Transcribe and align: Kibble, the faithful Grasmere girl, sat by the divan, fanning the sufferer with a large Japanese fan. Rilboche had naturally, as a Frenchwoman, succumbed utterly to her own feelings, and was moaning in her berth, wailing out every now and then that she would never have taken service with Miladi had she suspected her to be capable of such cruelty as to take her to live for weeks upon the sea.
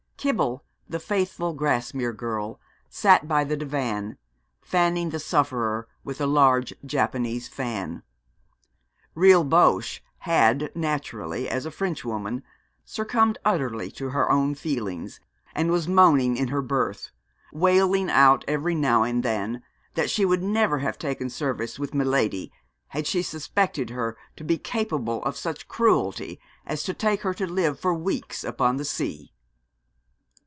Kibble, 0.21 0.63
the 0.87 0.99
faithful 0.99 1.55
Grasmere 1.55 2.13
girl, 2.13 2.59
sat 2.87 3.27
by 3.27 3.43
the 3.43 3.57
divan, 3.57 4.19
fanning 4.61 5.09
the 5.09 5.17
sufferer 5.17 5.87
with 6.03 6.21
a 6.21 6.27
large 6.27 6.75
Japanese 6.85 7.47
fan. 7.47 8.03
Rilboche 9.15 9.99
had 10.19 10.71
naturally, 10.75 11.49
as 11.49 11.65
a 11.65 11.71
Frenchwoman, 11.71 12.43
succumbed 12.85 13.39
utterly 13.43 13.89
to 13.93 14.09
her 14.09 14.31
own 14.31 14.53
feelings, 14.53 15.19
and 15.55 15.71
was 15.71 15.87
moaning 15.87 16.37
in 16.37 16.49
her 16.49 16.61
berth, 16.61 17.09
wailing 17.51 18.11
out 18.11 18.45
every 18.47 18.75
now 18.75 19.01
and 19.01 19.23
then 19.23 19.63
that 19.95 20.11
she 20.11 20.23
would 20.23 20.43
never 20.43 20.77
have 20.77 20.99
taken 20.99 21.31
service 21.31 21.79
with 21.79 21.95
Miladi 21.95 22.51
had 22.89 23.07
she 23.07 23.23
suspected 23.23 23.89
her 23.89 24.15
to 24.35 24.43
be 24.43 24.59
capable 24.59 25.23
of 25.25 25.35
such 25.35 25.67
cruelty 25.67 26.39
as 26.63 26.83
to 26.83 26.93
take 26.93 27.21
her 27.21 27.33
to 27.33 27.47
live 27.47 27.79
for 27.79 27.95
weeks 27.95 28.43
upon 28.43 28.77
the 28.77 28.85
sea. 28.85 29.33